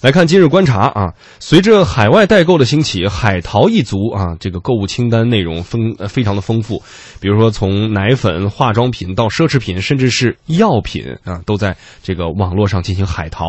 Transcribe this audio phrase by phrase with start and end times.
[0.00, 6.80] 来看今日观察啊，随着海外代购的兴起，海淘一族啊，这个购物清单内容丰非常的丰富，
[7.18, 13.48] 比如说从奶粉、化妆品到奢侈品，甚至是药品啊，都在这个网络上进行海淘。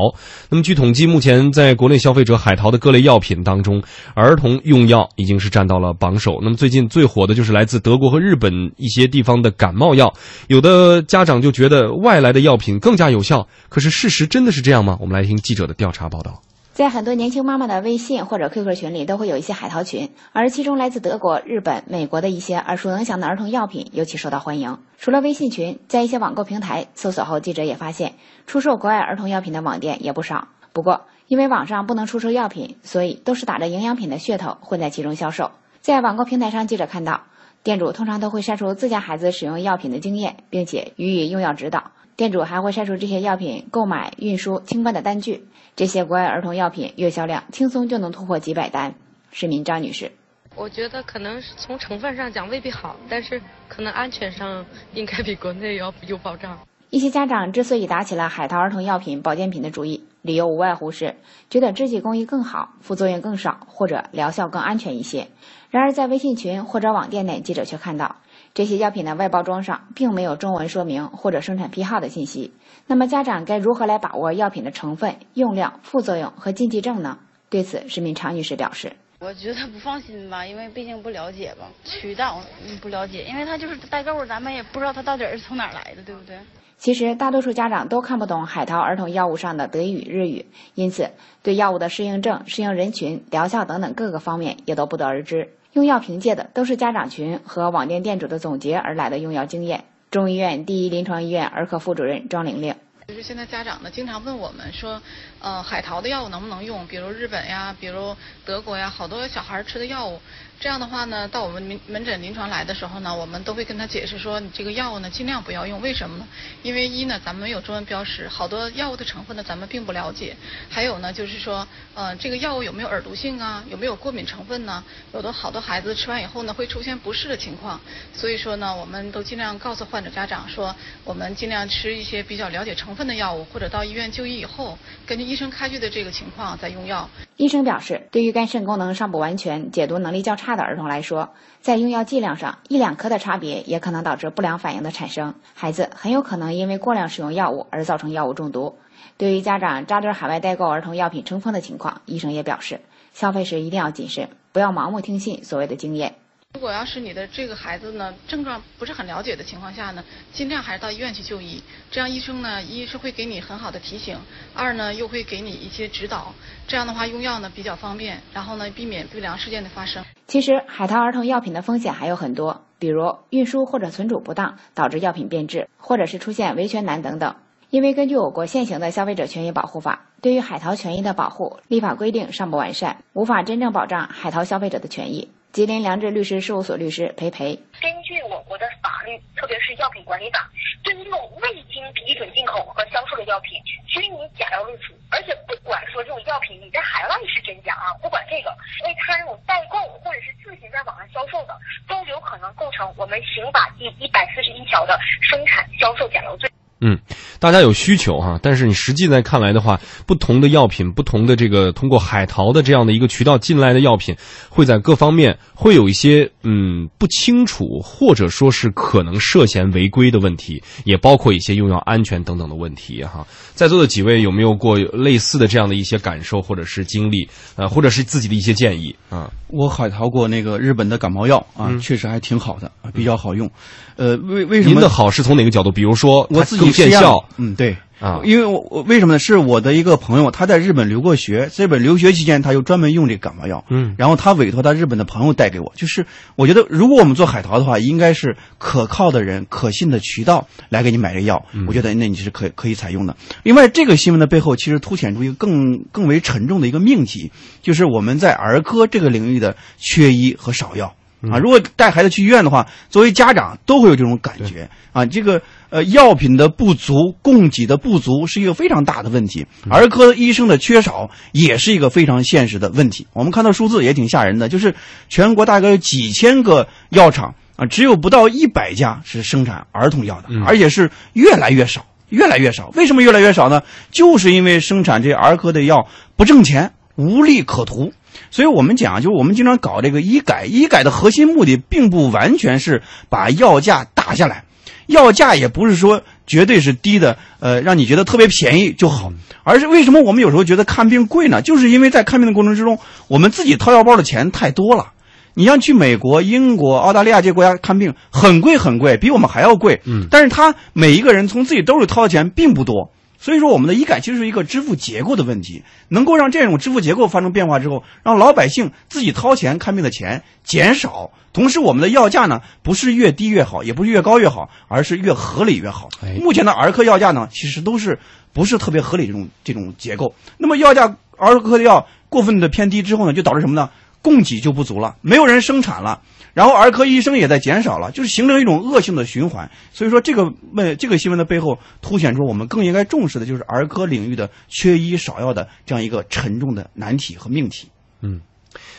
[0.50, 3.84] 那么据统计，目前在国内消费者海淘的各类药品当中，
[4.16, 6.40] 儿童用药已经是占到了榜首。
[6.42, 10.12] 那么最近最火的就是来自德国和日本一些地方的感冒药，
[10.48, 14.98] 有的家长就觉得外来的药品更加有效，可是事实真的是这样吗？
[15.00, 16.39] 我们来听记者的调查报道。
[16.80, 24.78] 在很多年轻妈妈的微信或者 QQ 群里，都会有一些海淘群，而其中来自德国、日本、美国的一些耳熟能详的儿童药品尤其受到欢迎。
[24.98, 28.14] 除了微信群，在一些网购平台搜索后，记者也发现
[28.48, 30.48] 出售国外儿童药品的网店也不少。
[30.72, 35.52] 不过，因为网上不能出售药品，所以都是打着营养品的噱头混在其中销售。
[35.82, 37.24] 在网购平台上，记者看到，
[37.62, 41.92] 店主通常都会晒出自家孩子使用药品的经验，并且予以用药指导。
[42.20, 45.48] 店主还会晒出这些药品购买、运输、清关的单据。
[45.78, 48.96] 这些国外儿童药品月销量轻松就能突破几百单。
[49.32, 50.12] 市民张女士，
[50.58, 56.60] 我觉得可能是从成分上讲未必好，但是可能安全上应该比国内要有保障。
[56.90, 61.16] 一些家长之所以打起了海淘儿童药品、保健品的主意，理由无外乎是
[61.50, 65.30] 觉得制剂工艺更好、副作用更少，或者疗效更安全一些。
[65.70, 68.18] 然而，在微信群或者网店内，记者却看到。
[68.54, 72.54] 这些药品的外包装上并没有中文说明或者生产批号的信息，
[72.88, 77.18] 那么家长该如何来把握药品的成分、用量、副作用和禁忌症呢？
[77.50, 82.40] 对此，市民常女士表示：“我觉得不放心吧，因为毕竟不了解吧，渠道
[82.82, 86.38] 不了解，因为它就是代购，咱们也不知道它到底是从哪儿来的，对不对？”
[86.78, 91.10] 其实，大多数家长都看不懂海淘儿童药物上的德语、日语，因此
[91.44, 95.50] 对药物的适应症、适应人群、疗效等等各个方面也都不得而知。
[95.74, 99.86] 用药凭借的都是家长群和网店店主的总结而来的用药经验。
[100.10, 102.76] 中医院第一临床医院儿科副主任庄玲玲，
[103.08, 105.00] 就是现在家长呢经常问我们说，
[105.40, 106.88] 呃，海淘的药物能不能用？
[106.88, 110.20] 比如日本呀，比如德国呀，好多小孩吃的药物。
[110.60, 115.80] 这样的话呢，到我们门门诊临床来的时候呢，我们都会跟他解释说，你这个药物呢尽量不要用。
[115.80, 116.28] 为什么呢？
[116.64, 120.36] 因为一呢，咱们没有中文标识，好多药物的成分呢咱们并不了解。
[120.70, 123.64] 还有呢，就是说，呃，这个药物有没有耳毒性啊？
[123.72, 124.84] 有没有过敏成分呢？
[125.14, 127.80] 有的好多孩子吃完以后呢会出现不适的情况。
[128.14, 130.76] 所以说呢，我们都尽量告诉患者家长说，
[131.06, 137.10] 我们尽量吃一些比较了解成分的药物，或者到医院就医以后，根据医生开具的这个情况再用药。
[137.40, 141.30] 医生表示，对于肝肾功能尚不完全、解毒能力较差的儿童来说，
[141.62, 148.76] 在用药剂量上一两颗的差别也可能导致不良反应的产生，孩子很有可能因为过量使用药物而造成药物中毒。
[149.16, 152.82] 对于家长扎堆海外代购儿童药品成风的情况，医生也表示，
[153.14, 156.16] 消费时一定要谨慎，不要盲目听信所谓的经验。
[156.56, 161.64] 如果要是你的这个孩子呢，症状不是很了解的情况下呢，尽量还是到医院去就医。
[161.92, 164.18] 这样医生呢，一是会给你很好的提醒，
[164.56, 166.34] 二呢又会给你一些指导。
[166.68, 170.04] 这样的话用药呢比较方便，然后呢避免不良事件的发生。
[170.26, 177.36] 其实海淘儿童药品的风险还有很多，比如运输或者存储不当导致药品变质，或者是出现维权难等等。
[177.70, 185.30] 因为根据我国现行的消费者权益保护法，对于海淘权益的保护立法规定尚不完善，无法真正保障海淘消费者的权益。
[185.52, 190.48] 吉林良智律师事务所律师裴培，根据我国的法律，特别是药品管理法，
[190.84, 194.94] 对于这种未经批准进口和销售的药品，其实你假药论处。
[195.10, 201.58] 而且不管说这种药品你在海外是真假啊，不管这个，因为他这种代购或者是自行在网上销售的，
[201.88, 206.49] 都有可能构成我们刑法第一百四十一条的生产销售假药罪。
[206.82, 206.98] 嗯，
[207.40, 214.16] 大家有需求哈，但是你实际在看来的话，不同的药品，不同的这个通过海淘的这样的一个渠道进来的药品，
[214.50, 223.28] 会在各方面会有一些嗯不清楚，或者说是可能涉嫌违规的问题，也包括一些用药安全等等的问题哈。
[223.54, 227.28] 在座的几位有没有过类似的这样的一些感受或者是经历？
[227.58, 229.30] 呃，或者是自己的一些建议啊？
[229.48, 233.52] 我海淘过那个日本的感冒药啊，确实还挺好的，比较好用。
[233.98, 234.76] 呃，为为什么？
[234.76, 235.72] 您的好是从哪个角度？
[235.72, 237.76] 比如说我自己见效，嗯，对。
[238.00, 239.20] 啊，因为我我为什么呢？
[239.20, 243.66] 是我的一个朋友，他在日本留过学，在日本留学期间，他就专门用这个感冒药。
[243.68, 245.74] 嗯，然后他委托他日本的朋友带给我。
[245.76, 246.06] 就是
[246.38, 251.44] 我觉得，如果我们做海淘的话，应该是可靠的人、可信的渠道来给你买这药。
[251.68, 253.14] 我觉得那你是可可以采用的。
[253.44, 257.30] 另外，这个新闻的背后其实凸显出一个更更为沉重的一个命题，
[257.62, 260.96] 就是我们在儿科这个领域的缺医和少药。
[261.32, 265.06] 啊，如果带孩子去医院的话，作为家长都会有这种感觉啊。
[265.06, 273.08] 这个呃，药品的不足、供给的不足是一个非常大的问题，儿科医生的缺少也是一个非常现实的问题。
[273.14, 274.76] 我们看到数字也挺吓人的，就是
[275.10, 281.86] 全国大概有几千个药厂啊，只有不到一百家是生产儿童药的，而且是越来越少。
[282.10, 282.72] 越来越少。
[282.74, 283.62] 为什么越来越少呢？
[283.92, 287.94] 就是因为生产这儿科的药不挣钱，无利可图。
[288.32, 294.44] 所以我们讲，就是我们经常搞这个医改，医改的核心目的并不完全是把药价打下来，
[294.88, 299.12] 药价也不是说绝对是低的，呃，让你觉得特别便宜就好，
[299.44, 301.42] 而是为什么我们有时候觉得看病贵呢？
[301.42, 304.92] 就是因为在看病的过程之中，我们自己掏腰包的钱太多了。
[305.36, 309.82] 你像去美国、英国、澳大利亚这些国家看病，很贵很贵，比我们还要贵。
[309.86, 325.90] 嗯但是他每一个人从自己兜里掏的钱并不多，所以说我们的医改其实是一个支付结构的问题，能够让这种支付结构发生变化之后，让老百姓自己掏钱看病的钱减少，同时我们的药价呢不是越低越好，也不是越高越好，而是越合理越好。
[326.02, 328.00] 哎目前的儿科药价呢，其实都是
[328.32, 330.16] 不是特别合理这种这种结构。
[330.38, 333.70] 那么药价儿科的药过分的偏低之后呢，就导致什么呢？
[334.02, 336.02] 供给就不足了，没有人生产了，
[336.40, 339.52] 然后儿科医生也在减少了，就是形成一种恶性的循环。
[339.74, 347.68] 所以说，这个问这个新闻的背后，凸显出我们更应该重视的就是儿科领域的缺医少药的这样一个沉重的难题和命题。
[348.02, 348.22] 嗯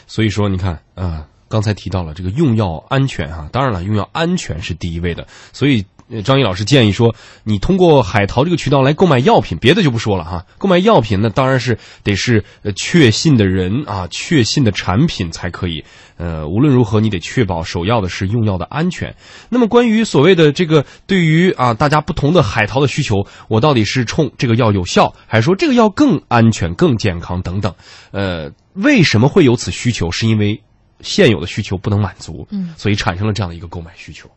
[0.06, 5.26] 所以说，你看啊、刚才提到了这个用药安全啊、当然了，用药安全是第一位的。
[5.52, 5.84] 所以，
[6.24, 7.14] 张毅老师建议说，
[7.44, 10.44] 你通过海淘这个渠道来购买药品，别的就不说了哈。
[10.58, 15.84] 购买药品呢，当然是得是呃确信的人啊，确信的产品才可以。
[16.16, 19.14] 呃，无论如何，你得确保首要的是用药的安全。
[19.48, 27.74] 那么，关于所谓的这个对于啊大家不同的海淘的需求，我到底是冲这个药有效，还是说这个药更安全、更健康等等？
[28.10, 30.10] 呃，为什么会有此需求？
[30.10, 30.60] 是因为
[31.00, 34.28] 现有的需求不能满足，嗯所以产生了这样的一个购买需求。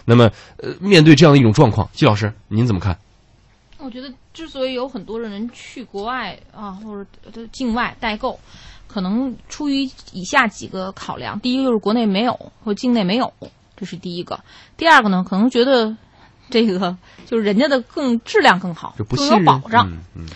[0.00, 2.98] 嗯，那么呃，面对这样的一种状况，季老师您怎么看？
[3.78, 8.38] 我觉得之所以有很多的人去国外啊，或者呃境外代购，
[8.86, 13.32] 可能出于以下几个考量：第一个就是国内没有或境内没有，
[13.76, 14.36] 这是第一个；
[14.76, 15.96] 第二个呢，可能觉得
[16.50, 16.94] 这个
[17.26, 19.88] 就是人家的更质量更好就，不更信任有保障。
[19.90, 20.26] 嗯嗯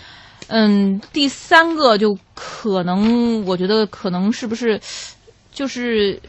[0.47, 4.79] 嗯，第三个就可能，我觉得可能是不是
[5.51, 6.19] 就是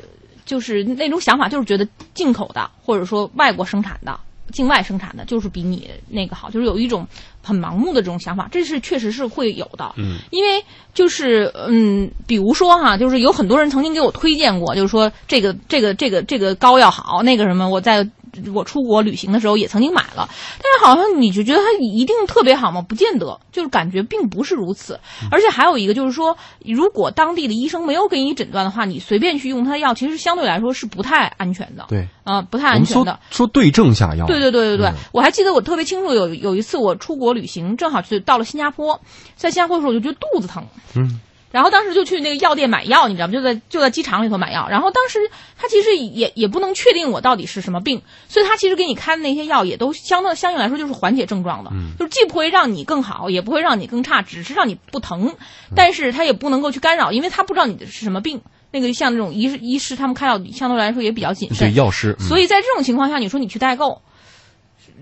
[0.47, 4.19] 就是那种想法，就是觉得进口的或者说外国生产的、
[4.53, 7.07] 境外生产的，就是比你那个好，就是有一种
[7.47, 9.93] 很盲目的这种想法，这是确实是会有的。
[9.97, 18.09] 嗯因为就是嗯，比如说哈，就是有很多人曾经给我推荐过，就是说这个这个这个这个膏药好，那个什么，我在
[18.55, 20.29] 我出国旅行的时候也曾经买了，
[20.59, 22.83] 但是好像你就觉得它一定特别好吗？
[22.83, 24.99] 不见得，就是感觉并不是如此。
[25.31, 31.87] 而且还有一个就是说，如果当地的医生没有给你诊断的话，你随便去用他的药，其实相对来说是不太安全的。
[31.89, 33.19] 对，啊、不太安全的。
[33.31, 39.01] 说对症下药，对对对对对，嗯我还记得我特别清楚有有一次我出国旅行，正好去到了新加坡，
[39.37, 40.65] 在新加坡的时候我就觉得肚子疼，
[40.97, 41.21] 嗯，
[41.53, 43.33] 然后当时就去那个药店买药，你知道吗？
[43.33, 44.69] 就在就在机场里头买药。
[44.69, 45.19] 然后当时
[45.57, 55.35] 他其实也也不能确定我到底是什么病，所以他其实给你开的那些药也都相当相应来说就是缓解症状的，嗯就是既不会让你更好，也不会让你更差，只是让你不疼，
[55.75, 58.41] 但是他也不能够去干扰，因为他不知道你的是什么病。
[58.73, 64.03] 那个像那种医师医师他们开药相对来说也比较谨慎对，药师，嗯所以在这种情况下，你说你去代购，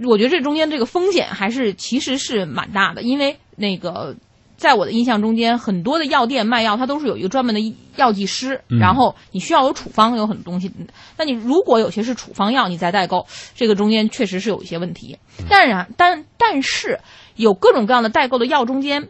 [0.03, 4.17] 我觉得这中间这个风险还是其实是蛮大的，因为那个
[4.57, 10.73] 在我的印象中间，很多的药店卖药，它都是有一个专门的药剂师，嗯然后你需要有处方，有很多东西。
[11.17, 15.19] 那你如果有些是处方药，你再代购，这个中间确实是有一些问题。
[15.49, 17.01] 当然，但但是
[17.37, 19.09] 有各种各样的代购的药中间。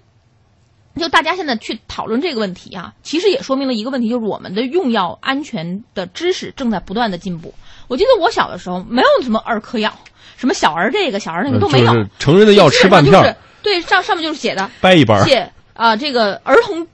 [0.96, 7.52] 就大家现在去讨论这个问题啊，其实也说明了一个问题，就是我们的用药安全的知识正在不断的进步。
[7.88, 9.92] 我记得我小的时候没有什么儿科药，
[10.36, 16.86] 什么小儿这个、小儿那个都没有，就是成人的药吃半片对，上上面就是写的掰一半儿写啊、这个儿童。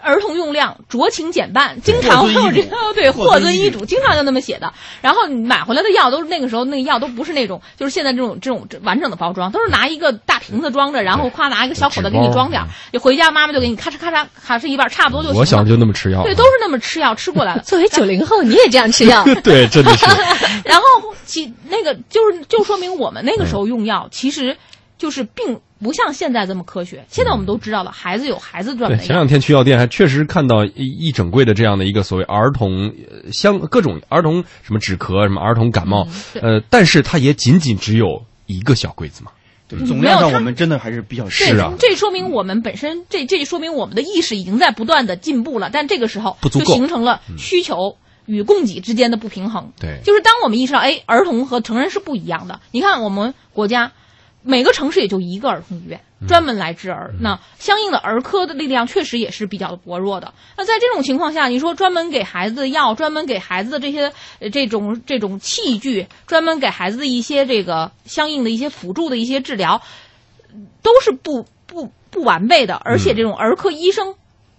[0.00, 4.72] 儿童用量酌情减半，经常会有这个对霍尊医嘱经常就那么写的。
[5.00, 15.38] 然后你买回来的药都是那个时候那个药都不是那种，就是现在这种这种完整的包装，都是拿一个大瓶子装着，然后夸拿一个小口袋给你装点儿，你回家妈妈就给你咔嚓咔嚓咔嚓一半，差不多就。
[15.38, 17.62] 我想就那么吃药，对，都是那么吃药吃过来的。
[17.68, 19.24] 作为九零后，你也这样吃药？
[19.42, 20.06] 对，真的是，
[20.64, 20.84] 然后
[21.24, 24.56] 其那个就是就说明我们那个时候用药其实
[24.96, 27.04] 就是并不像现在这么科学。
[27.08, 29.28] 现在我们都知道了，孩子有孩子专对，前两。
[29.28, 39.30] 天去药店还确实看到一一整柜的这样的一个所谓儿童呃相各种儿童什么止咳什么儿童感冒，对呃，但是它也仅仅只有一个小柜子嘛。
[39.68, 49.70] 对总量上我们真的还是比较对是啊这说明我们本身这这说明我们的意识已经在不断的进步了，但这个时候就不足够形成了需求与供给之间的不平衡。
[49.78, 52.60] 对就是当我们意识到，哎，儿童和成人是不一样的。
[52.70, 53.92] 你看我们国家
[54.48, 60.32] 每个城市也就一个儿童医院专门来治儿，那相应的儿科的力量确实也是比较薄弱的。
[60.56, 69.82] 那在这种情况下，你说专门给孩子的药，专门给孩子的这些呃这种这种器具，专门给孩子的一些这个相应的一些辅助的一些治疗，
[70.82, 74.14] 都是不不不完备的，而且这种儿科医生。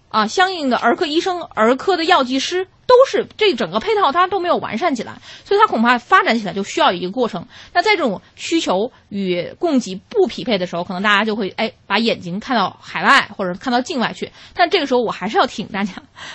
[0.08, 5.12] 啊，相应的儿科医生、儿科的药剂师都是这整个配套，它都没有完善起来，
[5.44, 7.46] 所以它恐怕发展起来就需要一个过程。
[7.72, 14.32] 那在这种需求与供给不匹配的时候，可能大家就会哎把眼睛看到海外或者看到境外去。
[14.54, 15.92] 但这个时候，我还是要提醒大家，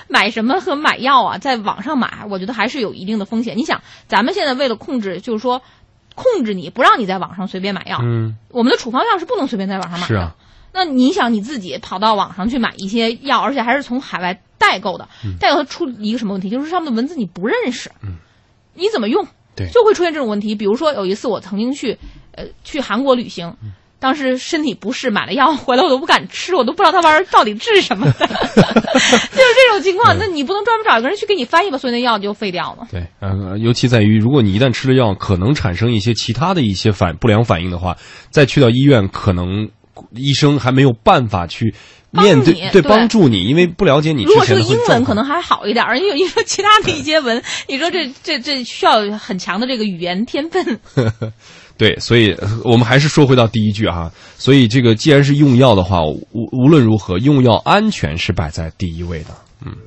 [0.08, 3.58] 买什么和买药啊，在网上买，我觉得还是有一定的风险。
[3.58, 5.62] 你想，咱们现在为了控制，就是说
[6.16, 10.08] 控制你不让你在网上随便买药，嗯，我们的处方药是不能随便在网上买的。
[10.08, 10.36] 是啊。
[10.78, 15.08] 那你想你自己跑到网上去买一些药，而且还是从海外代购的，
[15.40, 16.50] 代购它出一个什么问题？
[16.50, 18.16] 就是上面的文字你不认识，嗯，
[18.74, 19.26] 你怎么用？
[19.56, 20.54] 对，就会出现这种问题。
[20.56, 21.98] 比如说有一次我曾经去，
[22.34, 23.56] 呃，去韩国旅行，
[24.00, 30.18] 当时身体不适买了药回来，我都不敢吃，我都不知道它玩意儿到底治什么的， 就是这种情况。
[30.20, 32.88] 那你不能专门找一个人去给你翻译吧，所以那药就废掉了。
[32.92, 37.96] 对，呃，尤其在于如果你一旦吃了药，可能产生一些其他的一些反不良反应的话，
[38.30, 39.70] 再去到医院可能。
[40.16, 41.74] 医生还没有办法去
[42.12, 44.24] 面对对帮助你，因为不了解你。
[44.24, 45.98] 如果是英文，可能还好一点儿。
[46.00, 50.80] 因为 你说其他的一些文， 你说这这这需要很强的这个语言天分。
[51.78, 54.10] 对，所以我们还是说回到第一句哈。
[54.38, 59.45] 所以这个既然是用药的话，无无论如何，用药安全是摆在第一位的。